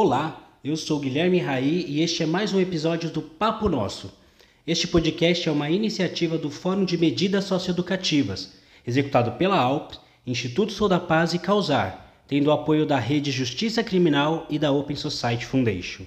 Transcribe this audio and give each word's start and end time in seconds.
Olá, 0.00 0.48
eu 0.62 0.76
sou 0.76 1.00
Guilherme 1.00 1.40
Raí 1.40 1.84
e 1.88 2.02
este 2.02 2.22
é 2.22 2.26
mais 2.26 2.54
um 2.54 2.60
episódio 2.60 3.10
do 3.10 3.20
Papo 3.20 3.68
Nosso. 3.68 4.16
Este 4.64 4.86
podcast 4.86 5.48
é 5.48 5.50
uma 5.50 5.68
iniciativa 5.70 6.38
do 6.38 6.50
Fórum 6.50 6.84
de 6.84 6.96
Medidas 6.96 7.46
Socioeducativas, 7.46 8.52
executado 8.86 9.32
pela 9.32 9.58
ALP, 9.58 9.96
Instituto 10.24 10.72
Sou 10.72 10.88
da 10.88 11.00
Paz 11.00 11.34
e 11.34 11.40
Causar, 11.40 12.22
tendo 12.28 12.46
o 12.46 12.52
apoio 12.52 12.86
da 12.86 12.96
Rede 12.96 13.32
Justiça 13.32 13.82
Criminal 13.82 14.46
e 14.48 14.56
da 14.56 14.70
Open 14.70 14.94
Society 14.94 15.44
Foundation. 15.44 16.04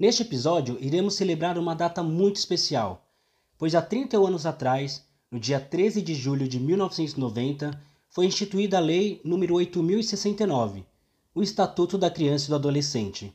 Neste 0.00 0.22
episódio, 0.22 0.78
iremos 0.80 1.14
celebrar 1.14 1.58
uma 1.58 1.74
data 1.74 2.04
muito 2.04 2.36
especial, 2.36 3.04
pois 3.58 3.74
há 3.74 3.82
31 3.82 4.28
anos 4.28 4.46
atrás, 4.46 5.04
no 5.28 5.40
dia 5.40 5.58
13 5.58 6.00
de 6.00 6.14
julho 6.14 6.46
de 6.46 6.60
1990, 6.60 7.72
foi 8.08 8.26
instituída 8.26 8.76
a 8.76 8.80
Lei 8.80 9.20
nº 9.24 9.50
8069, 9.50 10.84
o 11.34 11.42
Estatuto 11.42 11.98
da 11.98 12.08
Criança 12.08 12.46
e 12.46 12.48
do 12.50 12.54
Adolescente. 12.54 13.34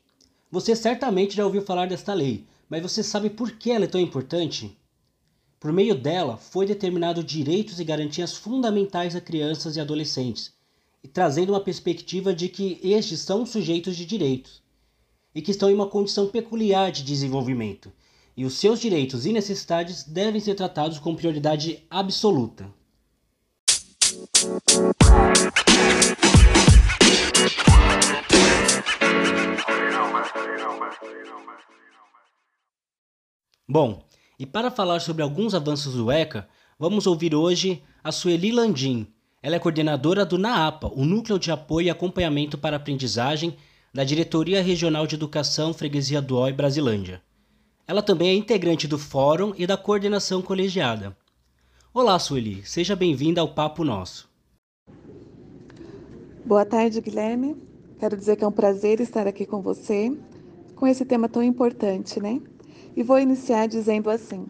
Você 0.50 0.74
certamente 0.74 1.36
já 1.36 1.44
ouviu 1.44 1.62
falar 1.62 1.86
desta 1.86 2.14
lei, 2.14 2.46
mas 2.70 2.82
você 2.82 3.04
sabe 3.04 3.30
por 3.30 3.52
que 3.52 3.70
ela 3.70 3.84
é 3.84 3.88
tão 3.90 4.00
importante? 4.00 4.78
Por 5.60 5.74
meio 5.74 5.96
dela, 5.96 6.38
foi 6.38 6.66
determinado 6.66 7.22
direitos 7.22 7.78
e 7.78 7.84
garantias 7.84 8.38
fundamentais 8.38 9.18
a 9.18 9.20
crianças 9.20 9.76
e 9.76 9.82
adolescentes, 9.82 10.54
e 11.04 11.10
trazendo 11.10 11.52
uma 11.52 11.60
perspectiva 11.60 12.34
de 12.34 12.48
que 12.48 12.80
estes 12.82 13.20
são 13.20 13.46
sujeitos 13.46 13.98
de 13.98 14.06
direitos 14.06 14.63
e 15.34 15.42
que 15.42 15.52
estão 15.52 15.70
em 15.70 15.74
uma 15.74 15.88
condição 15.88 16.28
peculiar 16.28 16.92
de 16.92 17.04
desenvolvimento, 17.04 17.92
e 18.36 18.46
os 18.46 18.54
seus 18.56 18.80
direitos 18.80 19.26
e 19.26 19.34
necessidades 19.34 20.04
devem 20.04 20.42
ser 20.42 20.56
tratados 20.56 21.00
com 21.00 21.16
prioridade 21.16 21.84
absoluta. 21.90 22.68
Bom, 33.68 34.04
e 34.38 34.46
para 34.46 34.70
falar 34.70 35.00
sobre 35.00 35.24
alguns 35.24 35.54
avanços 35.54 35.96
do 35.96 36.12
ECA, 36.12 36.48
vamos 36.78 37.08
ouvir 37.08 37.34
hoje 37.34 37.82
a 38.04 38.12
Sueli 38.12 38.52
Landim. 38.52 39.08
Ela 39.42 39.56
é 39.56 39.60
coordenadora 39.60 40.26
do 40.26 40.38
NAAPA, 40.38 40.92
o 40.94 41.06
Núcleo 41.06 41.40
de 41.40 41.52
Apoio 41.52 41.88
e 41.88 41.90
Acompanhamento 41.90 42.58
para 42.58 42.78
Aprendizagem 42.78 43.56
da 43.94 44.04
Diretoria 44.04 44.60
Regional 44.64 45.06
de 45.06 45.14
Educação 45.14 45.72
Freguesia 45.72 46.20
do 46.20 46.36
Oi 46.36 46.52
Brasilândia. 46.52 47.22
Ela 47.88 48.02
também 48.02 48.30
é 48.30 48.34
integrante 48.34 48.88
do 48.88 48.98
Fórum 48.98 49.54
e 49.56 49.68
da 49.68 49.78
Coordenação 49.78 50.42
Colegiada. 50.42 51.16
Olá, 51.94 52.18
Sueli, 52.18 52.66
seja 52.66 52.96
bem-vinda 52.96 53.40
ao 53.40 53.54
Papo 53.54 53.84
Nosso. 53.84 54.28
Boa 56.44 56.66
tarde, 56.66 57.00
Guilherme. 57.02 57.56
Quero 58.00 58.18
dizer 58.18 58.36
que 58.36 58.44
é 58.44 58.48
um 58.48 58.52
prazer 58.52 59.00
estar 59.00 59.28
aqui 59.28 59.46
com 59.46 59.62
você, 59.62 60.12
com 60.76 60.88
esse 60.88 61.06
tema 61.06 61.30
tão 61.30 61.44
importante, 61.44 62.20
né? 62.20 62.42
E 62.96 63.04
vou 63.04 63.20
iniciar 63.20 63.68
dizendo 63.68 64.10
assim: 64.10 64.48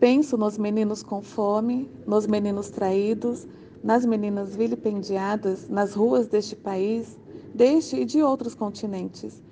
Penso 0.00 0.38
nos 0.38 0.56
meninos 0.56 1.02
com 1.02 1.20
fome, 1.20 1.86
nos 2.06 2.26
meninos 2.26 2.70
traídos, 2.70 3.46
nas 3.84 4.06
meninas 4.06 4.56
vilipendiadas 4.56 5.68
nas 5.68 5.92
ruas 5.92 6.28
deste 6.28 6.56
país, 6.56 7.18
deste 7.54 7.96
e 7.96 8.04
de 8.04 8.22
outros 8.22 8.54
continentes. 8.54 9.42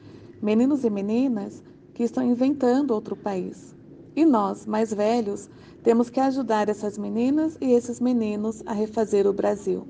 Meninos 0.43 0.85
e 0.85 0.91
meninas 0.91 1.63
que 1.95 2.03
estão 2.03 2.23
inventando 2.23 2.93
outro 2.93 3.15
país. 3.15 3.75
E 4.17 4.25
nós, 4.25 4.67
mais 4.67 4.93
velhos, 4.93 5.49
temos 5.83 6.11
que 6.11 6.21
ajudar 6.21 6.69
essas 6.69 6.99
meninas 6.99 7.57
e 7.61 7.73
esses 7.73 8.01
meninos 8.01 8.63
a 8.67 8.73
refazer 8.73 9.27
o 9.27 9.33
Brasil. 9.33 9.87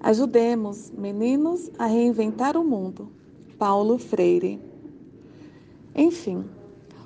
Ajudemos, 0.00 0.90
meninos, 0.90 1.70
a 1.78 1.86
reinventar 1.86 2.56
o 2.56 2.64
mundo. 2.64 3.08
Paulo 3.58 3.98
Freire. 3.98 4.60
Enfim, 5.94 6.44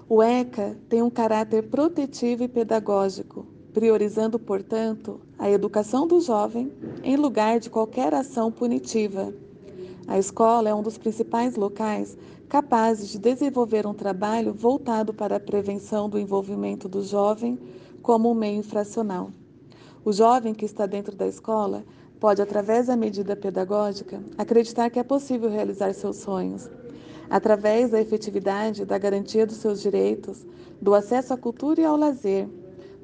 o 0.08 0.22
ECA 0.22 0.76
tem 0.88 1.02
um 1.02 1.10
caráter 1.10 1.64
protetivo 1.64 2.42
e 2.42 2.48
pedagógico, 2.48 3.46
priorizando, 3.72 4.38
portanto, 4.38 5.20
a 5.38 5.50
educação 5.50 6.06
do 6.06 6.20
jovem 6.20 6.72
em 7.04 7.16
lugar 7.16 7.60
de 7.60 7.68
qualquer 7.68 8.14
ação 8.14 8.50
punitiva. 8.50 9.32
A 10.08 10.18
escola 10.18 10.70
é 10.70 10.74
um 10.74 10.82
dos 10.82 10.96
principais 10.96 11.54
locais 11.54 12.16
capazes 12.48 13.10
de 13.10 13.18
desenvolver 13.18 13.86
um 13.86 13.92
trabalho 13.92 14.54
voltado 14.54 15.12
para 15.12 15.36
a 15.36 15.40
prevenção 15.40 16.08
do 16.08 16.18
envolvimento 16.18 16.88
do 16.88 17.02
jovem 17.02 17.58
como 18.00 18.30
um 18.30 18.34
meio 18.34 18.60
infracional. 18.60 19.30
O 20.02 20.10
jovem 20.10 20.54
que 20.54 20.64
está 20.64 20.86
dentro 20.86 21.14
da 21.14 21.26
escola 21.26 21.84
pode, 22.18 22.40
através 22.40 22.86
da 22.86 22.96
medida 22.96 23.36
pedagógica, 23.36 24.22
acreditar 24.38 24.88
que 24.88 24.98
é 24.98 25.02
possível 25.02 25.50
realizar 25.50 25.92
seus 25.92 26.16
sonhos. 26.16 26.70
Através 27.28 27.90
da 27.90 28.00
efetividade 28.00 28.86
da 28.86 28.96
garantia 28.96 29.46
dos 29.46 29.58
seus 29.58 29.82
direitos, 29.82 30.46
do 30.80 30.94
acesso 30.94 31.34
à 31.34 31.36
cultura 31.36 31.82
e 31.82 31.84
ao 31.84 31.98
lazer, 31.98 32.48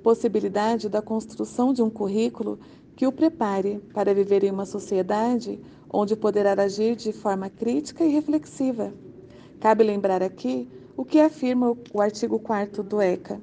possibilidade 0.03 0.89
da 0.89 1.03
construção 1.03 1.71
de 1.71 1.83
um 1.83 1.91
currículo 1.91 2.59
que 2.97 3.07
o 3.07 3.13
prepare 3.13 3.79
para 3.93 4.15
viver 4.15 4.43
em 4.43 4.51
uma 4.51 4.65
sociedade 4.65 5.61
onde 5.95 6.17
poderá 6.17 6.61
agir 6.61 6.97
de 6.97 7.13
forma 7.13 7.49
crítica 7.49 8.05
e 8.05 8.09
reflexiva. 8.09 8.93
Cabe 9.61 9.85
lembrar 9.85 10.25
aqui 10.25 10.69
o 10.97 11.05
que 11.05 11.21
afirma 11.21 11.77
o 11.93 12.01
artigo 12.01 12.37
4 12.41 12.83
do 12.83 13.01
ECA. 13.01 13.41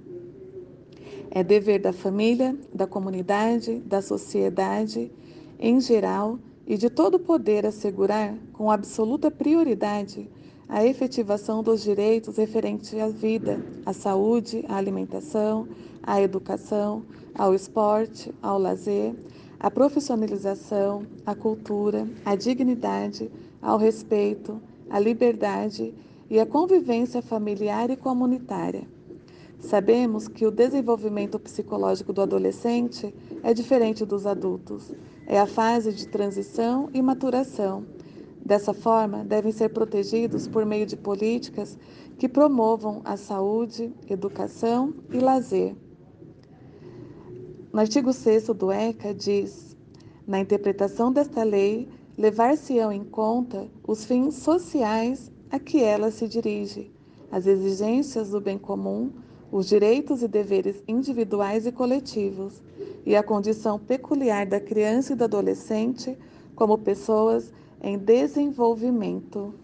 É 1.30 1.42
dever 1.42 1.80
da 1.80 1.94
família, 1.94 2.54
da 2.74 2.86
comunidade, 2.86 3.80
da 3.86 4.02
sociedade, 4.02 5.10
em 5.58 5.80
geral, 5.80 6.38
e 6.68 6.78
de 6.78 6.90
todo 6.90 7.18
poder 7.18 7.66
assegurar, 7.66 8.36
com 8.52 8.70
absoluta 8.70 9.32
prioridade, 9.32 10.30
a 10.68 10.86
efetivação 10.86 11.64
dos 11.64 11.82
direitos 11.82 12.36
referentes 12.36 12.94
à 13.00 13.08
vida, 13.08 13.64
à 13.86 13.94
saúde, 13.94 14.66
à 14.68 14.76
alimentação, 14.76 15.68
à 16.04 16.22
educação, 16.22 17.04
ao 17.34 17.56
esporte, 17.56 18.34
ao 18.42 18.60
lazer, 18.60 19.16
a 19.62 19.70
profissionalização, 19.70 21.06
a 21.24 21.36
cultura, 21.36 22.08
a 22.26 22.36
dignidade, 22.36 23.30
ao 23.62 23.78
respeito, 23.78 24.60
a 24.90 25.00
liberdade 25.00 25.94
e 26.28 26.40
a 26.40 26.48
convivência 26.48 27.22
familiar 27.22 27.92
e 27.92 27.96
comunitária. 27.96 28.82
Sabemos 29.60 30.28
que 30.28 30.48
o 30.48 30.52
desenvolvimento 30.52 31.38
psicológico 31.38 32.12
do 32.12 32.24
adolescente 32.24 33.14
é 33.44 33.54
diferente 33.54 34.04
dos 34.04 34.26
adultos. 34.26 34.92
É 35.28 35.40
a 35.40 35.46
fase 35.46 35.94
de 35.94 36.08
transição 36.08 36.90
e 36.92 37.00
maturação. 37.00 37.86
Dessa 38.44 38.74
forma, 38.74 39.24
devem 39.24 39.52
ser 39.52 39.70
protegidos 39.70 40.48
por 40.48 40.66
meio 40.66 40.88
de 40.88 40.98
políticas 40.98 41.78
que 42.18 42.28
promovam 42.28 43.02
a 43.06 43.16
saúde, 43.16 43.94
educação 44.10 44.92
e 45.12 45.20
lazer. 45.20 45.76
No 47.74 47.80
artigo 47.80 48.12
6 48.12 48.48
do 48.48 48.70
ECA 48.70 49.14
diz: 49.14 49.78
na 50.28 50.40
interpretação 50.42 51.12
desta 51.12 51.42
lei, 51.42 51.88
levar-se-ão 52.18 52.92
em 52.92 53.04
conta 53.04 53.66
os 53.88 54.04
fins 54.04 54.36
sociais 54.36 55.32
a 55.50 55.58
que 55.58 55.82
ela 55.82 56.12
se 56.12 56.28
dirige, 56.28 56.92
as 57.32 57.48
exigências 57.48 58.32
do 58.32 58.42
bem 58.42 58.58
comum, 58.58 59.14
os 59.50 59.70
direitos 59.70 60.22
e 60.22 60.28
deveres 60.28 60.84
individuais 60.86 61.66
e 61.66 61.72
coletivos, 61.72 62.62
e 63.06 63.16
a 63.16 63.24
condição 63.24 63.80
peculiar 63.80 64.46
da 64.46 64.60
criança 64.60 65.14
e 65.14 65.16
do 65.16 65.24
adolescente 65.24 66.18
como 66.54 66.78
pessoas 66.78 67.54
em 67.82 67.98
desenvolvimento. 67.98 69.56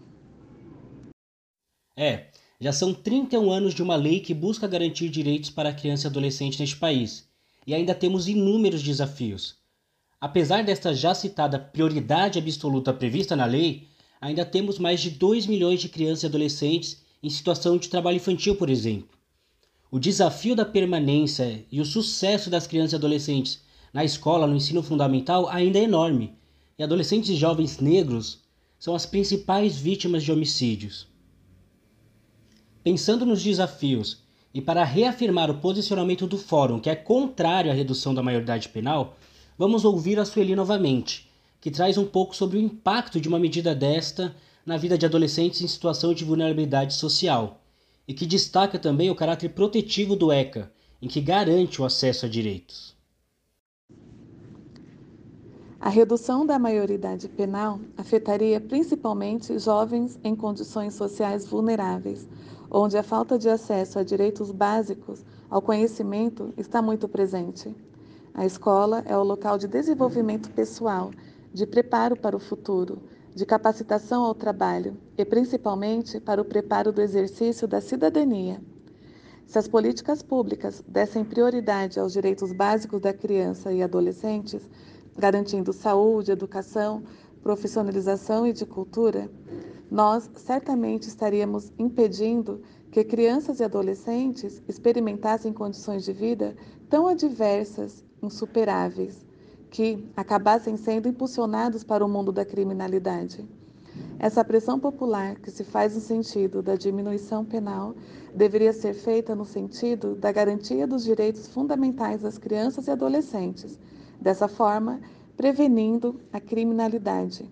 É, 1.94 2.28
já 2.58 2.72
são 2.72 2.94
31 2.94 3.50
anos 3.50 3.74
de 3.74 3.82
uma 3.82 3.96
lei 3.96 4.20
que 4.20 4.32
busca 4.32 4.66
garantir 4.66 5.10
direitos 5.10 5.50
para 5.50 5.68
a 5.68 5.74
criança 5.74 6.06
e 6.06 6.10
adolescente 6.10 6.58
neste 6.58 6.76
país 6.76 7.27
e 7.68 7.74
ainda 7.74 7.94
temos 7.94 8.26
inúmeros 8.28 8.82
desafios. 8.82 9.56
Apesar 10.18 10.64
desta 10.64 10.94
já 10.94 11.14
citada 11.14 11.58
prioridade 11.58 12.38
absoluta 12.38 12.94
prevista 12.94 13.36
na 13.36 13.44
lei, 13.44 13.86
ainda 14.18 14.42
temos 14.42 14.78
mais 14.78 15.02
de 15.02 15.10
2 15.10 15.46
milhões 15.46 15.78
de 15.78 15.90
crianças 15.90 16.22
e 16.22 16.26
adolescentes 16.26 17.04
em 17.22 17.28
situação 17.28 17.76
de 17.76 17.90
trabalho 17.90 18.16
infantil, 18.16 18.56
por 18.56 18.70
exemplo. 18.70 19.10
O 19.90 19.98
desafio 19.98 20.56
da 20.56 20.64
permanência 20.64 21.62
e 21.70 21.78
o 21.78 21.84
sucesso 21.84 22.48
das 22.48 22.66
crianças 22.66 22.94
e 22.94 22.96
adolescentes 22.96 23.60
na 23.92 24.02
escola, 24.02 24.46
no 24.46 24.56
ensino 24.56 24.82
fundamental, 24.82 25.46
ainda 25.46 25.78
é 25.78 25.82
enorme, 25.82 26.38
e 26.78 26.82
adolescentes 26.82 27.28
e 27.28 27.36
jovens 27.36 27.80
negros 27.80 28.44
são 28.78 28.94
as 28.94 29.04
principais 29.04 29.76
vítimas 29.76 30.24
de 30.24 30.32
homicídios. 30.32 31.06
Pensando 32.82 33.26
nos 33.26 33.42
desafios 33.42 34.26
e 34.52 34.60
para 34.60 34.84
reafirmar 34.84 35.50
o 35.50 35.58
posicionamento 35.58 36.26
do 36.26 36.38
Fórum, 36.38 36.80
que 36.80 36.90
é 36.90 36.96
contrário 36.96 37.70
à 37.70 37.74
redução 37.74 38.14
da 38.14 38.22
maioridade 38.22 38.68
penal, 38.68 39.16
vamos 39.56 39.84
ouvir 39.84 40.18
a 40.18 40.24
Sueli 40.24 40.56
novamente, 40.56 41.28
que 41.60 41.70
traz 41.70 41.98
um 41.98 42.06
pouco 42.06 42.34
sobre 42.34 42.56
o 42.56 42.60
impacto 42.60 43.20
de 43.20 43.28
uma 43.28 43.38
medida 43.38 43.74
desta 43.74 44.34
na 44.64 44.76
vida 44.76 44.96
de 44.96 45.06
adolescentes 45.06 45.60
em 45.62 45.68
situação 45.68 46.12
de 46.14 46.24
vulnerabilidade 46.24 46.94
social, 46.94 47.60
e 48.06 48.14
que 48.14 48.26
destaca 48.26 48.78
também 48.78 49.10
o 49.10 49.14
caráter 49.14 49.50
protetivo 49.50 50.16
do 50.16 50.32
ECA, 50.32 50.72
em 51.00 51.08
que 51.08 51.20
garante 51.20 51.80
o 51.80 51.84
acesso 51.84 52.26
a 52.26 52.28
direitos. 52.28 52.96
A 55.80 55.88
redução 55.88 56.44
da 56.44 56.58
maioridade 56.58 57.28
penal 57.28 57.78
afetaria 57.96 58.60
principalmente 58.60 59.56
jovens 59.58 60.18
em 60.24 60.34
condições 60.34 60.94
sociais 60.94 61.46
vulneráveis, 61.46 62.26
onde 62.70 62.96
a 62.96 63.02
falta 63.02 63.38
de 63.38 63.48
acesso 63.48 63.98
a 63.98 64.02
direitos 64.02 64.50
básicos 64.50 65.24
ao 65.48 65.62
conhecimento 65.62 66.52
está 66.56 66.82
muito 66.82 67.08
presente. 67.08 67.74
A 68.34 68.44
escola 68.44 69.02
é 69.06 69.16
o 69.16 69.24
local 69.24 69.58
de 69.58 69.66
desenvolvimento 69.66 70.50
pessoal, 70.50 71.10
de 71.52 71.66
preparo 71.66 72.16
para 72.16 72.36
o 72.36 72.40
futuro, 72.40 73.02
de 73.34 73.46
capacitação 73.46 74.24
ao 74.24 74.34
trabalho 74.34 74.96
e 75.16 75.24
principalmente 75.24 76.20
para 76.20 76.40
o 76.40 76.44
preparo 76.44 76.92
do 76.92 77.00
exercício 77.00 77.66
da 77.66 77.80
cidadania. 77.80 78.60
Se 79.46 79.58
as 79.58 79.66
políticas 79.66 80.22
públicas 80.22 80.84
dessem 80.86 81.24
prioridade 81.24 81.98
aos 81.98 82.12
direitos 82.12 82.52
básicos 82.52 83.00
da 83.00 83.14
criança 83.14 83.72
e 83.72 83.82
adolescentes, 83.82 84.68
garantindo 85.16 85.72
saúde, 85.72 86.30
educação, 86.30 87.02
profissionalização 87.42 88.46
e 88.46 88.52
de 88.52 88.66
cultura, 88.66 89.30
nós 89.90 90.30
certamente 90.36 91.08
estaríamos 91.08 91.72
impedindo 91.78 92.60
que 92.90 93.04
crianças 93.04 93.60
e 93.60 93.64
adolescentes 93.64 94.62
experimentassem 94.68 95.52
condições 95.52 96.04
de 96.04 96.12
vida 96.12 96.56
tão 96.88 97.06
adversas, 97.06 98.04
insuperáveis, 98.22 99.26
que 99.70 100.08
acabassem 100.16 100.76
sendo 100.76 101.08
impulsionados 101.08 101.84
para 101.84 102.04
o 102.04 102.08
mundo 102.08 102.32
da 102.32 102.44
criminalidade. 102.44 103.46
Essa 104.18 104.44
pressão 104.44 104.78
popular 104.78 105.36
que 105.36 105.50
se 105.50 105.64
faz 105.64 105.94
no 105.94 106.00
sentido 106.00 106.62
da 106.62 106.74
diminuição 106.74 107.44
penal 107.44 107.94
deveria 108.34 108.72
ser 108.72 108.94
feita 108.94 109.34
no 109.34 109.44
sentido 109.44 110.14
da 110.14 110.32
garantia 110.32 110.86
dos 110.86 111.04
direitos 111.04 111.46
fundamentais 111.48 112.22
das 112.22 112.38
crianças 112.38 112.86
e 112.86 112.90
adolescentes, 112.90 113.78
dessa 114.20 114.48
forma, 114.48 115.00
prevenindo 115.36 116.20
a 116.32 116.40
criminalidade. 116.40 117.48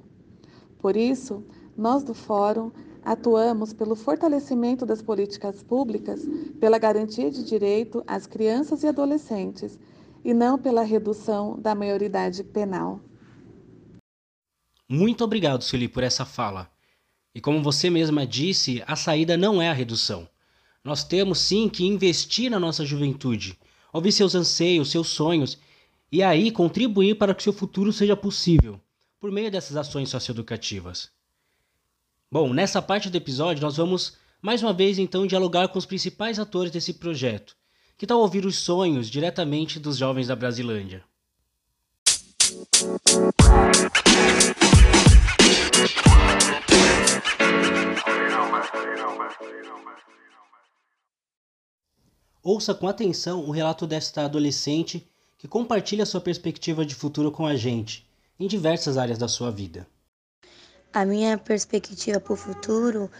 Por 0.78 0.96
isso, 0.96 1.44
nós 1.76 2.02
do 2.02 2.14
Fórum 2.14 2.70
atuamos 3.04 3.72
pelo 3.72 3.94
fortalecimento 3.94 4.84
das 4.84 5.00
políticas 5.00 5.62
públicas, 5.62 6.22
pela 6.58 6.78
garantia 6.78 7.30
de 7.30 7.44
direito 7.44 8.02
às 8.06 8.26
crianças 8.26 8.82
e 8.82 8.88
adolescentes, 8.88 9.78
e 10.24 10.34
não 10.34 10.58
pela 10.58 10.82
redução 10.82 11.56
da 11.56 11.74
maioridade 11.74 12.42
penal. 12.42 13.00
Muito 14.88 15.22
obrigado, 15.22 15.62
Sueli, 15.62 15.86
por 15.86 16.02
essa 16.02 16.24
fala. 16.24 16.68
E 17.34 17.40
como 17.40 17.62
você 17.62 17.90
mesma 17.90 18.26
disse, 18.26 18.82
a 18.86 18.96
saída 18.96 19.36
não 19.36 19.60
é 19.60 19.68
a 19.68 19.72
redução. 19.72 20.28
Nós 20.82 21.04
temos 21.04 21.38
sim 21.38 21.68
que 21.68 21.84
investir 21.84 22.50
na 22.50 22.58
nossa 22.58 22.84
juventude, 22.84 23.58
ouvir 23.92 24.12
seus 24.12 24.34
anseios, 24.34 24.90
seus 24.90 25.08
sonhos 25.08 25.58
e 26.10 26.22
aí 26.22 26.50
contribuir 26.50 27.16
para 27.16 27.34
que 27.34 27.42
seu 27.42 27.52
futuro 27.52 27.92
seja 27.92 28.16
possível, 28.16 28.80
por 29.20 29.30
meio 29.30 29.50
dessas 29.50 29.76
ações 29.76 30.08
socioeducativas. 30.08 31.15
Bom, 32.30 32.52
nessa 32.52 32.82
parte 32.82 33.08
do 33.08 33.16
episódio 33.16 33.62
nós 33.62 33.76
vamos 33.76 34.14
mais 34.42 34.60
uma 34.60 34.72
vez 34.72 34.98
então 34.98 35.28
dialogar 35.28 35.68
com 35.68 35.78
os 35.78 35.86
principais 35.86 36.40
atores 36.40 36.72
desse 36.72 36.94
projeto, 36.94 37.56
que 37.96 38.04
tal 38.04 38.18
ouvir 38.18 38.44
os 38.44 38.58
sonhos 38.58 39.08
diretamente 39.08 39.78
dos 39.78 39.96
jovens 39.96 40.26
da 40.26 40.34
Brasilândia. 40.34 41.04
Ouça 52.42 52.74
com 52.74 52.88
atenção 52.88 53.44
o 53.44 53.52
relato 53.52 53.86
desta 53.86 54.24
adolescente 54.24 55.08
que 55.38 55.46
compartilha 55.46 56.04
sua 56.04 56.20
perspectiva 56.20 56.84
de 56.84 56.96
futuro 56.96 57.30
com 57.30 57.46
a 57.46 57.54
gente, 57.54 58.04
em 58.38 58.48
diversas 58.48 58.96
áreas 58.96 59.18
da 59.18 59.28
sua 59.28 59.52
vida. 59.52 59.86
A 60.92 61.04
minha 61.04 61.36
perspectiva 61.36 62.18
para 62.20 62.32
o 62.32 62.36
futuro 62.36 63.10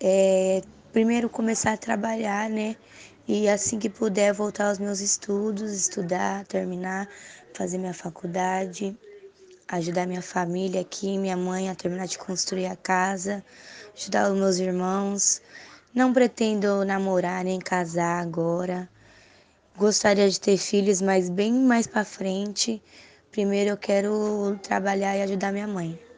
é 0.00 0.62
primeiro 0.92 1.28
começar 1.28 1.72
a 1.72 1.76
trabalhar, 1.76 2.50
né? 2.50 2.74
E 3.28 3.48
assim 3.48 3.78
que 3.78 3.88
puder 3.88 4.32
voltar 4.32 4.68
aos 4.68 4.78
meus 4.78 5.00
estudos, 5.00 5.72
estudar, 5.72 6.44
terminar, 6.46 7.08
fazer 7.54 7.78
minha 7.78 7.94
faculdade, 7.94 8.96
ajudar 9.68 10.06
minha 10.06 10.22
família 10.22 10.80
aqui, 10.80 11.16
minha 11.16 11.36
mãe 11.36 11.70
a 11.70 11.74
terminar 11.74 12.06
de 12.06 12.18
construir 12.18 12.66
a 12.66 12.74
casa, 12.74 13.44
ajudar 13.96 14.32
os 14.32 14.36
meus 14.36 14.58
irmãos. 14.58 15.40
Não 15.94 16.12
pretendo 16.12 16.84
namorar 16.84 17.44
nem 17.44 17.60
casar 17.60 18.20
agora. 18.20 18.88
Gostaria 19.76 20.28
de 20.28 20.40
ter 20.40 20.56
filhos, 20.56 21.00
mas 21.00 21.28
bem 21.28 21.52
mais 21.52 21.86
para 21.86 22.04
frente. 22.04 22.82
Primeiro 23.30 23.70
eu 23.70 23.76
quero 23.76 24.58
trabalhar 24.62 25.16
e 25.16 25.22
ajudar 25.22 25.52
minha 25.52 25.68
mãe. 25.68 26.09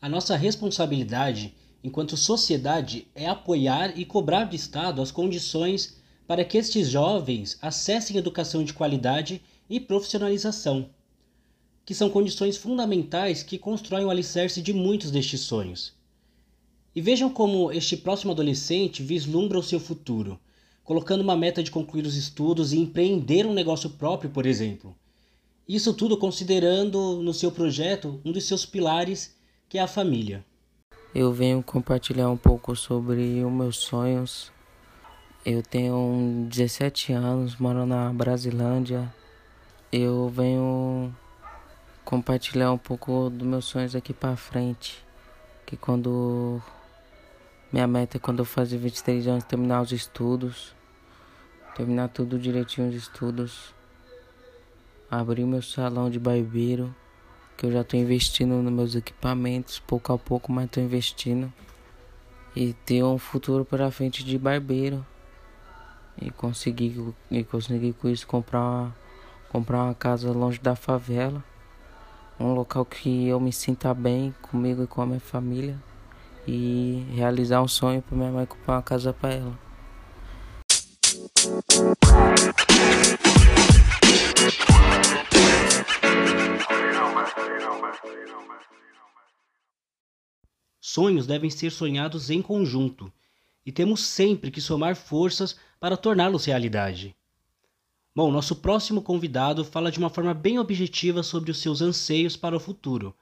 A 0.00 0.08
nossa 0.08 0.36
responsabilidade 0.36 1.52
enquanto 1.82 2.16
sociedade 2.16 3.08
é 3.12 3.26
apoiar 3.26 3.98
e 3.98 4.04
cobrar 4.04 4.44
do 4.44 4.54
Estado 4.54 5.02
as 5.02 5.10
condições 5.10 6.00
para 6.28 6.44
que 6.44 6.58
estes 6.58 6.88
jovens 6.88 7.58
acessem 7.60 8.16
educação 8.16 8.62
de 8.62 8.72
qualidade 8.72 9.42
e 9.68 9.80
profissionalização 9.80 10.90
que 11.84 11.94
são 11.94 12.08
condições 12.10 12.56
fundamentais 12.56 13.42
que 13.44 13.58
constroem 13.58 14.04
o 14.04 14.10
alicerce 14.10 14.60
de 14.60 14.72
muitos 14.72 15.12
destes 15.12 15.40
sonhos. 15.40 15.95
E 16.96 17.00
vejam 17.02 17.28
como 17.28 17.70
este 17.70 17.94
próximo 17.94 18.32
adolescente 18.32 19.02
vislumbra 19.02 19.58
o 19.58 19.62
seu 19.62 19.78
futuro, 19.78 20.40
colocando 20.82 21.20
uma 21.20 21.36
meta 21.36 21.62
de 21.62 21.70
concluir 21.70 22.06
os 22.06 22.16
estudos 22.16 22.72
e 22.72 22.78
empreender 22.78 23.44
um 23.44 23.52
negócio 23.52 23.90
próprio, 23.90 24.30
por 24.30 24.46
exemplo. 24.46 24.96
Isso 25.68 25.92
tudo 25.92 26.16
considerando 26.16 27.20
no 27.20 27.34
seu 27.34 27.52
projeto 27.52 28.18
um 28.24 28.32
dos 28.32 28.44
seus 28.44 28.64
pilares, 28.64 29.36
que 29.68 29.76
é 29.76 29.82
a 29.82 29.86
família. 29.86 30.42
Eu 31.14 31.34
venho 31.34 31.62
compartilhar 31.62 32.30
um 32.30 32.36
pouco 32.38 32.74
sobre 32.74 33.44
os 33.44 33.52
meus 33.52 33.76
sonhos. 33.76 34.50
Eu 35.44 35.62
tenho 35.62 36.46
17 36.48 37.12
anos, 37.12 37.56
moro 37.56 37.84
na 37.84 38.10
Brasilândia. 38.10 39.12
Eu 39.92 40.30
venho 40.30 41.14
compartilhar 42.06 42.72
um 42.72 42.78
pouco 42.78 43.28
dos 43.28 43.46
meus 43.46 43.66
sonhos 43.66 43.94
aqui 43.94 44.14
para 44.14 44.34
frente. 44.34 45.04
Que 45.66 45.76
quando 45.76 46.62
minha 47.76 47.86
meta 47.86 48.16
é 48.16 48.20
quando 48.20 48.38
eu 48.38 48.46
fazer 48.46 48.78
23 48.78 49.28
anos 49.28 49.44
terminar 49.44 49.82
os 49.82 49.92
estudos, 49.92 50.74
terminar 51.76 52.08
tudo 52.08 52.38
direitinho 52.38 52.88
os 52.88 52.94
estudos, 52.94 53.74
abrir 55.10 55.44
meu 55.44 55.60
salão 55.60 56.08
de 56.08 56.18
barbeiro, 56.18 56.94
que 57.54 57.66
eu 57.66 57.70
já 57.70 57.82
estou 57.82 58.00
investindo 58.00 58.62
nos 58.62 58.72
meus 58.72 58.94
equipamentos, 58.94 59.78
pouco 59.78 60.10
a 60.10 60.16
pouco, 60.16 60.50
mas 60.50 60.64
estou 60.64 60.82
investindo. 60.82 61.52
E 62.54 62.72
ter 62.72 63.04
um 63.04 63.18
futuro 63.18 63.62
para 63.62 63.90
frente 63.90 64.24
de 64.24 64.38
barbeiro. 64.38 65.04
E 66.18 66.30
conseguir 66.30 66.98
e 67.30 67.44
conseguir 67.44 67.92
com 67.92 68.08
isso 68.08 68.26
comprar 68.26 68.60
uma, 68.60 68.96
comprar 69.50 69.84
uma 69.84 69.94
casa 69.94 70.32
longe 70.32 70.58
da 70.58 70.74
favela. 70.74 71.44
Um 72.40 72.54
local 72.54 72.86
que 72.86 73.28
eu 73.28 73.38
me 73.38 73.52
sinta 73.52 73.92
bem 73.92 74.34
comigo 74.40 74.82
e 74.82 74.86
com 74.86 75.02
a 75.02 75.06
minha 75.06 75.20
família 75.20 75.78
e 76.46 77.04
realizar 77.12 77.60
um 77.60 77.68
sonho 77.68 78.00
para 78.00 78.16
minha 78.16 78.30
mãe 78.30 78.46
comprar 78.46 78.76
uma 78.76 78.82
casa 78.82 79.12
para 79.12 79.34
ela. 79.34 79.58
Sonhos 90.80 91.26
devem 91.26 91.50
ser 91.50 91.70
sonhados 91.70 92.30
em 92.30 92.40
conjunto 92.40 93.12
e 93.64 93.72
temos 93.72 94.00
sempre 94.00 94.50
que 94.50 94.60
somar 94.60 94.96
forças 94.96 95.56
para 95.78 95.96
torná-los 95.96 96.44
realidade. 96.44 97.14
Bom, 98.14 98.30
nosso 98.30 98.56
próximo 98.56 99.02
convidado 99.02 99.62
fala 99.62 99.90
de 99.90 99.98
uma 99.98 100.08
forma 100.08 100.32
bem 100.32 100.58
objetiva 100.58 101.22
sobre 101.22 101.50
os 101.50 101.58
seus 101.58 101.82
anseios 101.82 102.34
para 102.34 102.56
o 102.56 102.60
futuro, 102.60 103.14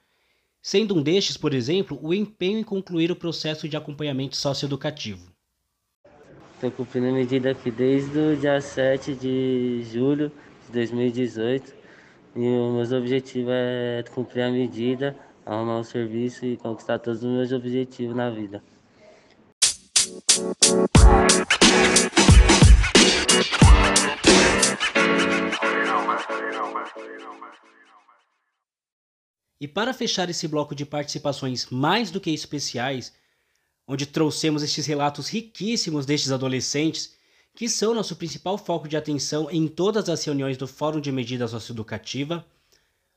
sendo 0.65 0.97
um 0.97 1.03
destes, 1.03 1.37
por 1.37 1.53
exemplo, 1.53 1.99
o 2.03 2.15
empenho 2.15 2.59
em 2.59 2.65
concluir 2.65 3.11
o 3.13 3.17
processo 3.17 3.69
de 3.69 3.77
acompanhamento 3.77 4.35
socioeducativo. 4.35 5.31
Estou 6.55 6.71
cumprindo 6.71 7.09
a 7.09 7.13
medida 7.13 7.51
aqui 7.51 7.71
desde 7.71 8.19
o 8.19 8.35
dia 8.35 8.59
7 8.59 9.15
de 9.15 9.85
julho 9.93 10.33
de 10.67 10.73
2018 10.73 11.75
e 12.35 12.39
o 12.39 12.73
meu 12.73 12.99
objetivo 12.99 13.51
é 13.53 14.03
cumprir 14.15 14.41
a 14.41 14.51
medida, 14.51 15.15
arrumar 15.45 15.81
um 15.81 15.85
serviço 15.85 16.47
e 16.47 16.57
conquistar 16.57 16.99
todos 16.99 17.23
os 17.23 17.31
meus 17.31 17.53
objetivos 17.53 18.17
na 18.17 18.31
vida. 18.31 18.63
Música 20.17 21.45
E 29.61 29.69
para 29.69 29.95
fechar 29.95 30.29
esse 30.29 30.49
bloco 30.49 30.75
de 30.75 30.85
participações 30.85 31.67
mais 31.71 32.11
do 32.11 32.21
que 32.21 32.31
especiais, 32.31 33.13
onde 33.87 34.07
trouxemos 34.07 34.63
estes 34.63 34.87
relatos 34.87 35.29
riquíssimos 35.29 36.07
destes 36.07 36.33
adolescentes, 36.33 37.15
que 37.55 37.69
são 37.69 37.95
nosso 37.95 38.17
principal 38.17 38.59
foco 38.59 38.89
de 38.89 38.97
atenção 38.97 39.49
em 39.51 39.69
todas 39.69 40.09
as 40.09 40.25
reuniões 40.25 40.57
do 40.57 40.67
Fórum 40.67 41.01
de 41.01 41.13
Medida 41.13 41.47
Socioeducativa, 41.47 42.45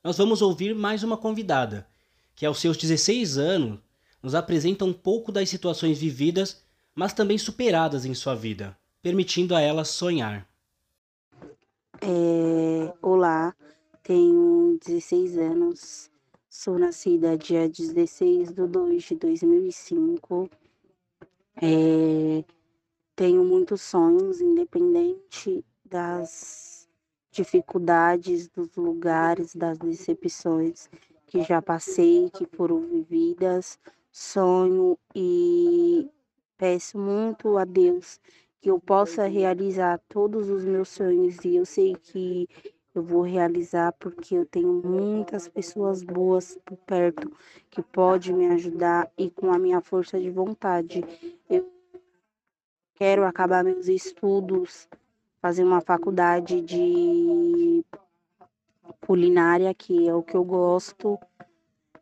nós 0.04 0.18
vamos 0.18 0.42
ouvir 0.42 0.76
mais 0.76 1.04
uma 1.04 1.18
convidada, 1.18 1.88
que 2.36 2.46
aos 2.46 2.60
seus 2.60 2.78
16 2.78 3.38
anos 3.38 3.80
nos 4.22 4.36
apresenta 4.36 4.86
um 4.86 4.94
pouco 4.94 5.32
das 5.32 5.50
situações 5.50 5.98
vividas, 5.98 6.62
mas 6.94 7.14
também 7.14 7.38
superadas 7.38 8.06
em 8.06 8.14
sua 8.14 8.36
vida, 8.36 8.78
permitindo 9.02 9.56
a 9.56 9.62
ela 9.62 9.84
sonhar. 9.84 10.48
É, 12.02 12.94
olá, 13.02 13.56
tenho 14.04 14.80
16 14.86 15.38
anos, 15.38 16.10
sou 16.58 16.80
nascida 16.80 17.38
dia 17.38 17.70
16 17.70 18.52
de 18.52 18.66
2 18.68 19.04
de 19.04 19.16
2005. 19.16 20.50
É, 21.62 22.44
tenho 23.16 23.46
muitos 23.46 23.84
sonhos, 23.84 24.42
independente 24.42 25.64
das 25.86 26.90
dificuldades, 27.30 28.50
dos 28.50 28.76
lugares, 28.76 29.56
das 29.56 29.78
decepções 29.78 30.90
que 31.28 31.44
já 31.44 31.62
passei, 31.62 32.28
que 32.32 32.48
foram 32.48 32.82
vividas. 32.82 33.78
Sonho 34.12 34.98
e 35.14 36.10
peço 36.58 36.98
muito 36.98 37.56
a 37.56 37.66
Deus 37.66 38.20
que 38.60 38.72
eu 38.72 38.80
possa 38.80 39.28
realizar 39.28 40.02
todos 40.10 40.50
os 40.50 40.66
meus 40.66 40.90
sonhos 40.90 41.38
e 41.46 41.56
eu 41.56 41.68
sei 41.68 41.94
que 41.94 42.50
eu 42.98 43.04
vou 43.04 43.22
realizar 43.22 43.94
porque 43.94 44.36
eu 44.36 44.46
tenho 44.46 44.82
muitas 44.84 45.48
pessoas 45.48 46.02
boas 46.04 46.58
por 46.66 46.78
perto 46.78 47.32
que 47.70 47.82
podem 47.82 48.34
me 48.34 48.48
ajudar 48.48 49.12
e 49.18 49.30
com 49.30 49.52
a 49.52 49.60
minha 49.60 49.82
força 49.82 50.20
de 50.20 50.30
vontade 50.30 51.06
eu 51.50 51.70
quero 52.96 53.24
acabar 53.26 53.64
meus 53.64 53.88
estudos, 53.88 54.90
fazer 55.40 55.64
uma 55.64 55.82
faculdade 55.82 56.60
de 56.62 57.86
culinária, 59.06 59.74
que 59.74 60.08
é 60.08 60.14
o 60.14 60.24
que 60.24 60.36
eu 60.36 60.44
gosto, 60.44 61.20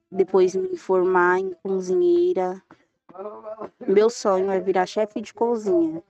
depois 0.10 0.56
me 0.56 0.78
formar 0.78 1.40
em 1.40 1.52
cozinheira. 1.62 2.64
Meu 3.86 4.10
sonho 4.10 4.50
é 4.50 4.60
virar 4.60 4.86
chefe 4.86 5.20
de 5.20 5.34
cozinha, 5.34 6.02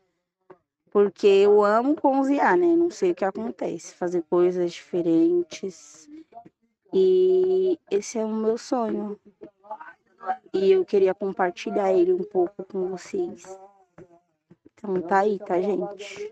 porque 0.96 1.28
eu 1.28 1.62
amo 1.62 1.94
cozinhar, 1.94 2.56
né? 2.56 2.68
Não 2.68 2.90
sei 2.90 3.12
o 3.12 3.16
que 3.16 3.26
acontece, 3.26 3.94
fazer 3.94 4.24
coisas 4.30 4.72
diferentes. 4.72 6.10
E 6.94 7.78
esse 7.92 8.18
é 8.18 8.24
o 8.24 8.30
meu 8.30 8.58
sonho. 8.58 9.20
E 10.54 10.72
eu 10.72 10.86
queria 10.86 11.14
compartilhar 11.14 11.92
ele 11.92 12.14
um 12.14 12.24
pouco 12.24 12.64
com 12.64 12.88
vocês. 12.88 13.44
Então 14.74 15.02
tá 15.02 15.20
aí, 15.20 15.38
tá, 15.38 15.60
gente? 15.60 16.32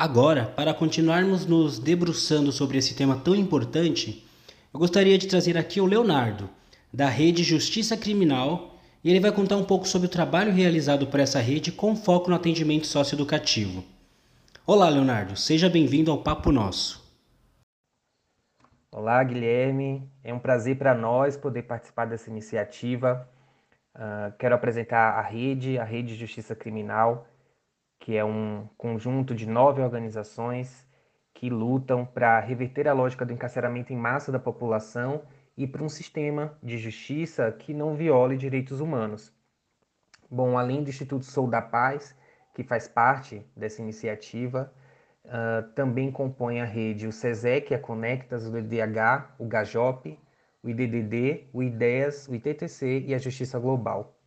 Agora, 0.00 0.46
para 0.46 0.72
continuarmos 0.72 1.44
nos 1.44 1.80
debruçando 1.80 2.52
sobre 2.52 2.78
esse 2.78 2.94
tema 2.94 3.16
tão 3.16 3.34
importante, 3.34 4.24
eu 4.72 4.78
gostaria 4.78 5.18
de 5.18 5.26
trazer 5.26 5.58
aqui 5.58 5.80
o 5.80 5.86
Leonardo, 5.86 6.48
da 6.92 7.08
Rede 7.08 7.42
Justiça 7.42 7.96
Criminal, 7.96 8.76
e 9.02 9.10
ele 9.10 9.18
vai 9.18 9.32
contar 9.32 9.56
um 9.56 9.64
pouco 9.64 9.88
sobre 9.88 10.06
o 10.06 10.08
trabalho 10.08 10.52
realizado 10.52 11.08
por 11.08 11.18
essa 11.18 11.40
rede 11.40 11.72
com 11.72 11.96
foco 11.96 12.30
no 12.30 12.36
atendimento 12.36 12.86
socioeducativo. 12.86 13.82
Olá, 14.64 14.88
Leonardo, 14.88 15.34
seja 15.34 15.68
bem-vindo 15.68 16.12
ao 16.12 16.22
Papo 16.22 16.52
Nosso. 16.52 17.04
Olá, 18.92 19.20
Guilherme. 19.24 20.08
É 20.22 20.32
um 20.32 20.38
prazer 20.38 20.78
para 20.78 20.94
nós 20.94 21.36
poder 21.36 21.64
participar 21.64 22.04
dessa 22.04 22.30
iniciativa. 22.30 23.28
Uh, 23.96 24.32
quero 24.38 24.54
apresentar 24.54 25.18
a 25.18 25.22
rede, 25.22 25.76
a 25.76 25.82
Rede 25.82 26.14
Justiça 26.14 26.54
Criminal, 26.54 27.26
que 27.98 28.16
é 28.16 28.24
um 28.24 28.68
conjunto 28.76 29.34
de 29.34 29.46
nove 29.46 29.82
organizações 29.82 30.86
que 31.34 31.50
lutam 31.50 32.04
para 32.04 32.40
reverter 32.40 32.88
a 32.88 32.92
lógica 32.92 33.24
do 33.24 33.32
encarceramento 33.32 33.92
em 33.92 33.96
massa 33.96 34.32
da 34.32 34.38
população 34.38 35.22
e 35.56 35.66
para 35.66 35.82
um 35.82 35.88
sistema 35.88 36.56
de 36.62 36.78
justiça 36.78 37.50
que 37.52 37.74
não 37.74 37.94
viole 37.94 38.36
direitos 38.36 38.80
humanos. 38.80 39.32
Bom, 40.30 40.58
além 40.58 40.82
do 40.82 40.90
Instituto 40.90 41.24
Sou 41.24 41.48
da 41.48 41.62
Paz, 41.62 42.14
que 42.54 42.62
faz 42.62 42.88
parte 42.88 43.44
dessa 43.56 43.80
iniciativa, 43.80 44.72
Uh, 45.28 45.62
também 45.74 46.10
compõe 46.10 46.58
a 46.58 46.64
rede 46.64 47.06
o 47.06 47.12
SESEC, 47.12 47.74
a 47.74 47.78
Conectas, 47.78 48.46
o 48.46 48.50
DDH, 48.50 49.34
o 49.38 49.44
GAJOP, 49.44 50.18
o 50.62 50.70
IDDD, 50.70 51.50
o 51.52 51.62
IDEAS, 51.62 52.26
o 52.28 52.34
ITTC 52.34 53.04
e 53.06 53.14
a 53.14 53.18
Justiça 53.18 53.58
Global. 53.58 54.17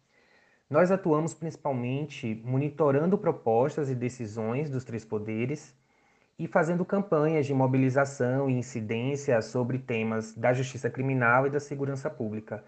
Nós 0.71 0.89
atuamos 0.89 1.33
principalmente 1.33 2.41
monitorando 2.45 3.17
propostas 3.17 3.89
e 3.89 3.93
decisões 3.93 4.69
dos 4.69 4.85
três 4.85 5.03
poderes 5.03 5.75
e 6.39 6.47
fazendo 6.47 6.85
campanhas 6.85 7.45
de 7.45 7.53
mobilização 7.53 8.49
e 8.49 8.53
incidência 8.53 9.41
sobre 9.41 9.77
temas 9.77 10.33
da 10.33 10.53
justiça 10.53 10.89
criminal 10.89 11.45
e 11.45 11.49
da 11.49 11.59
segurança 11.59 12.09
pública. 12.09 12.63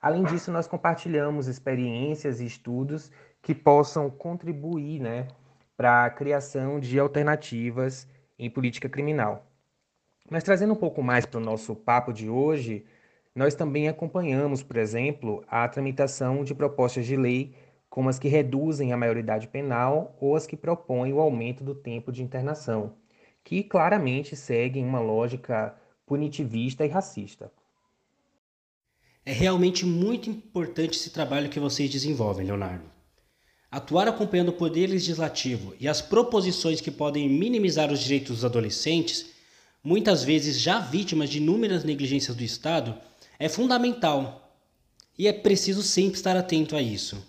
Além 0.00 0.24
disso, 0.24 0.50
nós 0.50 0.66
compartilhamos 0.66 1.46
experiências 1.46 2.40
e 2.40 2.46
estudos 2.46 3.12
que 3.42 3.54
possam 3.54 4.08
contribuir 4.08 4.98
né, 5.02 5.28
para 5.76 6.06
a 6.06 6.10
criação 6.10 6.80
de 6.80 6.98
alternativas 6.98 8.08
em 8.38 8.48
política 8.48 8.88
criminal. 8.88 9.46
Mas 10.30 10.42
trazendo 10.42 10.72
um 10.72 10.76
pouco 10.76 11.02
mais 11.02 11.26
para 11.26 11.38
o 11.38 11.44
nosso 11.44 11.76
papo 11.76 12.14
de 12.14 12.30
hoje, 12.30 12.86
nós 13.34 13.54
também 13.54 13.88
acompanhamos, 13.88 14.62
por 14.62 14.76
exemplo, 14.76 15.42
a 15.48 15.66
tramitação 15.66 16.44
de 16.44 16.54
propostas 16.54 17.06
de 17.06 17.16
lei 17.16 17.54
como 17.88 18.08
as 18.08 18.18
que 18.18 18.28
reduzem 18.28 18.90
a 18.92 18.96
maioridade 18.96 19.48
penal 19.48 20.16
ou 20.18 20.34
as 20.34 20.46
que 20.46 20.56
propõem 20.56 21.12
o 21.12 21.20
aumento 21.20 21.62
do 21.62 21.74
tempo 21.74 22.10
de 22.10 22.22
internação, 22.22 22.94
que 23.44 23.62
claramente 23.62 24.34
seguem 24.34 24.84
uma 24.84 24.98
lógica 24.98 25.74
punitivista 26.06 26.86
e 26.86 26.88
racista. 26.88 27.52
É 29.24 29.32
realmente 29.32 29.84
muito 29.84 30.28
importante 30.28 30.96
esse 30.96 31.10
trabalho 31.10 31.48
que 31.48 31.60
vocês 31.60 31.90
desenvolvem, 31.90 32.46
Leonardo. 32.46 32.84
Atuar 33.70 34.08
acompanhando 34.08 34.48
o 34.48 34.54
poder 34.54 34.86
legislativo 34.86 35.74
e 35.78 35.86
as 35.86 36.02
proposições 36.02 36.80
que 36.80 36.90
podem 36.90 37.28
minimizar 37.28 37.92
os 37.92 38.00
direitos 38.00 38.36
dos 38.36 38.44
adolescentes, 38.44 39.30
muitas 39.82 40.24
vezes 40.24 40.58
já 40.58 40.78
vítimas 40.78 41.30
de 41.30 41.38
inúmeras 41.38 41.84
negligências 41.84 42.36
do 42.36 42.42
Estado, 42.42 42.98
é 43.42 43.48
fundamental 43.48 44.56
e 45.18 45.26
é 45.26 45.32
preciso 45.32 45.82
sempre 45.82 46.14
estar 46.14 46.36
atento 46.36 46.76
a 46.76 46.80
isso. 46.80 47.26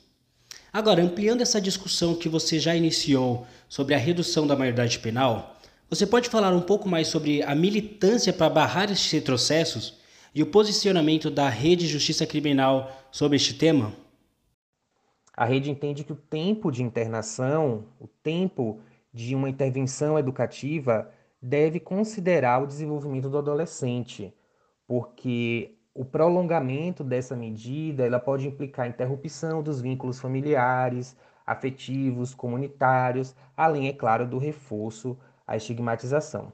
Agora, 0.71 1.01
ampliando 1.01 1.41
essa 1.41 1.59
discussão 1.59 2.13
que 2.13 2.29
você 2.29 2.59
já 2.59 2.75
iniciou 2.75 3.47
sobre 3.67 3.95
a 3.95 3.97
redução 3.97 4.45
da 4.45 4.55
maioridade 4.55 4.99
penal, 4.99 5.57
você 5.89 6.05
pode 6.05 6.29
falar 6.29 6.53
um 6.53 6.61
pouco 6.61 6.87
mais 6.87 7.07
sobre 7.07 7.41
a 7.41 7.55
militância 7.55 8.31
para 8.31 8.47
barrar 8.47 8.91
estes 8.91 9.11
retrocessos 9.11 9.97
e 10.35 10.43
o 10.43 10.45
posicionamento 10.45 11.31
da 11.31 11.49
Rede 11.49 11.87
Justiça 11.87 12.27
Criminal 12.27 12.91
sobre 13.11 13.37
este 13.37 13.55
tema? 13.55 13.91
A 15.35 15.45
rede 15.45 15.71
entende 15.71 16.03
que 16.03 16.13
o 16.13 16.15
tempo 16.15 16.69
de 16.69 16.83
internação, 16.83 17.85
o 17.99 18.07
tempo 18.07 18.79
de 19.11 19.33
uma 19.33 19.49
intervenção 19.49 20.19
educativa, 20.19 21.11
deve 21.41 21.79
considerar 21.79 22.61
o 22.61 22.67
desenvolvimento 22.67 23.31
do 23.31 23.39
adolescente, 23.39 24.31
porque 24.87 25.75
o 25.93 26.03
prolongamento 26.03 27.03
dessa 27.03 27.35
medida 27.35 28.05
ela 28.05 28.19
pode 28.19 28.47
implicar 28.47 28.87
interrupção 28.87 29.61
dos 29.61 29.79
vínculos 29.79 30.19
familiares, 30.19 31.15
afetivos, 31.45 32.33
comunitários, 32.33 33.35
além, 33.55 33.87
é 33.87 33.93
claro, 33.93 34.27
do 34.27 34.37
reforço 34.37 35.17
à 35.45 35.55
estigmatização. 35.55 36.51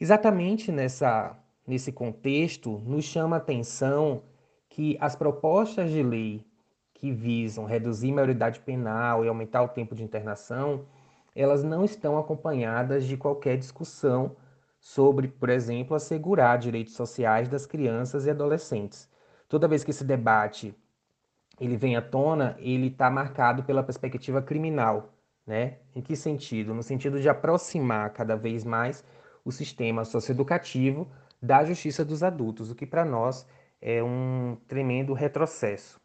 Exatamente 0.00 0.72
nessa, 0.72 1.38
nesse 1.66 1.92
contexto, 1.92 2.82
nos 2.84 3.04
chama 3.04 3.36
a 3.36 3.38
atenção 3.38 4.22
que 4.68 4.96
as 5.00 5.14
propostas 5.14 5.90
de 5.90 6.02
lei 6.02 6.44
que 6.92 7.12
visam 7.12 7.64
reduzir 7.64 8.10
a 8.10 8.14
maioridade 8.14 8.60
penal 8.60 9.24
e 9.24 9.28
aumentar 9.28 9.62
o 9.62 9.68
tempo 9.68 9.94
de 9.94 10.02
internação, 10.02 10.86
elas 11.34 11.62
não 11.62 11.84
estão 11.84 12.18
acompanhadas 12.18 13.04
de 13.04 13.16
qualquer 13.16 13.56
discussão 13.58 14.34
sobre, 14.86 15.26
por 15.26 15.48
exemplo, 15.48 15.96
assegurar 15.96 16.58
direitos 16.58 16.94
sociais 16.94 17.48
das 17.48 17.66
crianças 17.66 18.24
e 18.24 18.30
adolescentes. 18.30 19.10
Toda 19.48 19.66
vez 19.66 19.82
que 19.82 19.90
esse 19.90 20.04
debate 20.04 20.72
ele 21.60 21.76
vem 21.76 21.96
à 21.96 22.02
tona, 22.02 22.56
ele 22.60 22.86
está 22.86 23.10
marcado 23.10 23.64
pela 23.64 23.82
perspectiva 23.82 24.40
criminal, 24.40 25.12
né? 25.44 25.78
Em 25.92 26.00
que 26.00 26.14
sentido? 26.14 26.72
No 26.72 26.84
sentido 26.84 27.20
de 27.20 27.28
aproximar 27.28 28.12
cada 28.12 28.36
vez 28.36 28.64
mais 28.64 29.04
o 29.44 29.50
sistema 29.50 30.04
socioeducativo 30.04 31.08
da 31.42 31.64
justiça 31.64 32.04
dos 32.04 32.22
adultos, 32.22 32.70
o 32.70 32.74
que 32.76 32.86
para 32.86 33.04
nós 33.04 33.44
é 33.80 34.00
um 34.04 34.56
tremendo 34.68 35.12
retrocesso. 35.14 36.00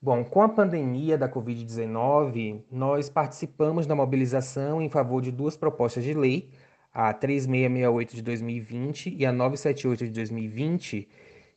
Bom, 0.00 0.24
com 0.24 0.40
a 0.40 0.48
pandemia 0.48 1.18
da 1.18 1.28
Covid-19, 1.28 2.62
nós 2.70 3.10
participamos 3.10 3.86
da 3.86 3.94
mobilização 3.96 4.80
em 4.80 4.88
favor 4.88 5.20
de 5.20 5.32
duas 5.32 5.56
propostas 5.56 6.04
de 6.04 6.14
lei, 6.14 6.48
a 6.92 7.12
3668 7.12 8.16
de 8.16 8.22
2020 8.22 9.14
e 9.16 9.26
a 9.26 9.32
978 9.32 10.06
de 10.06 10.12
2020, 10.12 11.08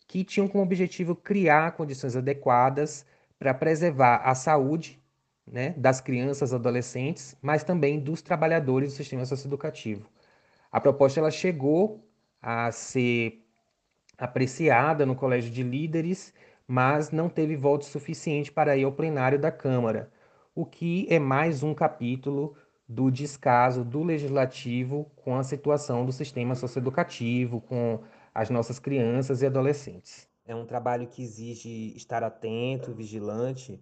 que 0.08 0.24
tinham 0.24 0.48
como 0.48 0.64
objetivo 0.64 1.16
criar 1.16 1.72
condições 1.74 2.16
adequadas 2.16 3.06
para 3.40 3.54
preservar 3.54 4.18
a 4.18 4.36
saúde 4.36 5.02
né, 5.46 5.72
das 5.78 6.00
crianças 6.00 6.52
e 6.52 6.56
adolescentes, 6.56 7.36
mas 7.42 7.64
também 7.64 8.00
dos 8.00 8.22
trabalhadores 8.22 8.94
do 8.94 8.96
sistema 8.96 9.26
socioeducativo. 9.26 10.08
A 10.72 10.80
proposta 10.80 11.20
ela 11.20 11.32
chegou 11.32 12.08
a 12.42 12.72
ser 12.72 13.44
apreciada 14.18 15.06
no 15.06 15.16
Colégio 15.16 15.52
de 15.52 15.64
Líderes 15.64 16.34
mas 16.68 17.12
não 17.12 17.30
teve 17.30 17.56
voto 17.56 17.86
suficiente 17.86 18.52
para 18.52 18.76
ir 18.78 18.84
ao 18.84 18.92
plenário 18.92 19.40
da 19.40 19.52
Câmara, 19.52 20.12
o 20.56 20.66
que 20.66 21.08
é 21.10 21.20
mais 21.20 21.64
um 21.64 21.74
capítulo 21.74 22.56
do 22.88 23.10
descaso 23.10 23.84
do 23.84 24.04
legislativo 24.04 25.10
com 25.16 25.36
a 25.36 25.44
situação 25.44 26.06
do 26.06 26.12
sistema 26.12 26.56
socioeducativo, 26.56 27.62
com 27.62 28.02
as 28.34 28.50
nossas 28.50 28.80
crianças 28.80 29.42
e 29.42 29.46
adolescentes. 29.46 30.28
É 30.46 30.54
um 30.54 30.66
trabalho 30.66 31.08
que 31.08 31.24
exige 31.24 31.96
estar 31.96 32.24
atento, 32.24 32.94
vigilante, 32.94 33.80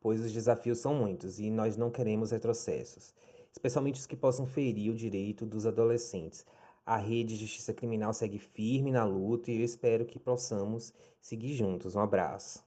pois 0.00 0.20
os 0.20 0.32
desafios 0.32 0.78
são 0.78 0.94
muitos 0.94 1.38
e 1.38 1.50
nós 1.50 1.76
não 1.76 1.90
queremos 1.90 2.32
retrocessos, 2.32 3.14
especialmente 3.52 4.00
os 4.00 4.06
que 4.06 4.16
possam 4.16 4.46
ferir 4.46 4.90
o 4.90 4.96
direito 4.96 5.46
dos 5.46 5.66
adolescentes 5.66 6.44
a 6.90 6.96
rede 6.96 7.36
de 7.36 7.46
justiça 7.46 7.72
criminal 7.72 8.12
segue 8.12 8.38
firme 8.38 8.90
na 8.90 9.04
luta 9.04 9.50
e 9.50 9.58
eu 9.58 9.64
espero 9.64 10.04
que 10.04 10.18
possamos 10.18 10.92
seguir 11.20 11.54
juntos. 11.54 11.94
Um 11.94 12.00
abraço. 12.00 12.64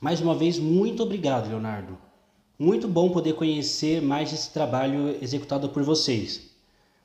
Mais 0.00 0.20
uma 0.20 0.34
vez, 0.34 0.58
muito 0.58 1.02
obrigado, 1.02 1.48
Leonardo. 1.48 1.98
Muito 2.60 2.88
bom 2.88 3.08
poder 3.10 3.34
conhecer 3.34 4.02
mais 4.02 4.32
esse 4.32 4.50
trabalho 4.50 5.16
executado 5.22 5.68
por 5.68 5.84
vocês. 5.84 6.50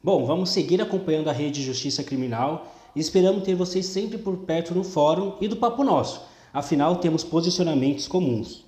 Bom, 0.03 0.25
vamos 0.25 0.49
seguir 0.49 0.81
acompanhando 0.81 1.29
a 1.29 1.31
rede 1.31 1.59
de 1.59 1.65
justiça 1.67 2.03
criminal 2.03 2.75
e 2.95 2.99
esperamos 2.99 3.43
ter 3.43 3.53
vocês 3.53 3.85
sempre 3.85 4.17
por 4.17 4.35
perto 4.37 4.73
no 4.73 4.83
fórum 4.83 5.35
e 5.39 5.47
do 5.47 5.55
Papo 5.55 5.83
Nosso. 5.83 6.23
Afinal, 6.51 6.95
temos 6.95 7.23
posicionamentos 7.23 8.07
comuns. 8.07 8.65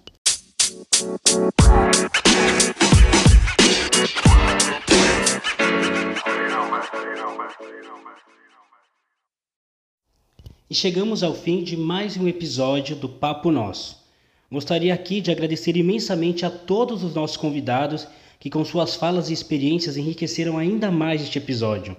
E 10.69 10.75
chegamos 10.75 11.23
ao 11.23 11.33
fim 11.33 11.63
de 11.63 11.75
mais 11.75 12.15
um 12.15 12.27
episódio 12.27 12.95
do 12.95 13.09
Papo 13.09 13.49
Nosso. 13.49 14.04
Gostaria 14.51 14.93
aqui 14.93 15.21
de 15.21 15.31
agradecer 15.31 15.75
imensamente 15.75 16.45
a 16.45 16.49
todos 16.49 17.03
os 17.03 17.15
nossos 17.15 17.35
convidados 17.35 18.07
que, 18.39 18.49
com 18.49 18.63
suas 18.63 18.95
falas 18.95 19.29
e 19.29 19.33
experiências, 19.33 19.97
enriqueceram 19.97 20.57
ainda 20.57 20.91
mais 20.91 21.21
este 21.23 21.39
episódio. 21.39 21.97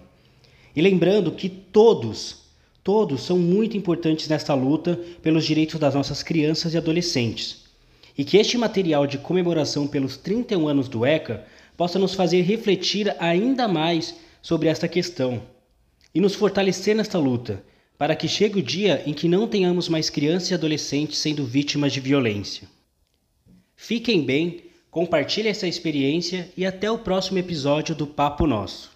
E 0.74 0.80
lembrando 0.80 1.32
que 1.32 1.48
todos, 1.48 2.44
todos 2.84 3.22
são 3.22 3.38
muito 3.38 3.76
importantes 3.76 4.28
nesta 4.28 4.54
luta 4.54 4.98
pelos 5.22 5.44
direitos 5.44 5.80
das 5.80 5.94
nossas 5.94 6.22
crianças 6.22 6.72
e 6.72 6.76
adolescentes. 6.76 7.64
E 8.16 8.24
que 8.24 8.36
este 8.36 8.56
material 8.56 9.06
de 9.06 9.18
comemoração 9.18 9.86
pelos 9.86 10.16
31 10.16 10.68
anos 10.68 10.88
do 10.88 11.04
ECA 11.04 11.44
possa 11.76 11.98
nos 11.98 12.14
fazer 12.14 12.42
refletir 12.42 13.14
ainda 13.18 13.66
mais 13.66 14.14
sobre 14.40 14.68
esta 14.68 14.86
questão 14.86 15.42
e 16.14 16.20
nos 16.20 16.34
fortalecer 16.34 16.94
nesta 16.94 17.18
luta 17.18 17.62
para 17.98 18.16
que 18.16 18.28
chegue 18.28 18.58
o 18.58 18.62
dia 18.62 19.02
em 19.06 19.12
que 19.12 19.28
não 19.28 19.46
tenhamos 19.46 19.88
mais 19.88 20.10
crianças 20.10 20.50
e 20.50 20.54
adolescentes 20.54 21.18
sendo 21.18 21.44
vítimas 21.44 21.92
de 21.92 22.00
violência. 22.00 22.68
Fiquem 23.74 24.24
bem, 24.24 24.64
compartilhe 24.90 25.48
essa 25.48 25.66
experiência 25.66 26.50
e 26.56 26.64
até 26.64 26.90
o 26.90 26.98
próximo 26.98 27.38
episódio 27.38 27.94
do 27.94 28.06
Papo 28.06 28.46
Nosso. 28.46 28.95